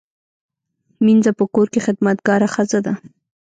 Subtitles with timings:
[1.05, 2.93] مینځه په کور کې خدمتګاره ښځه ده